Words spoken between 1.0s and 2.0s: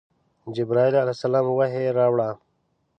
علیه السلام وحی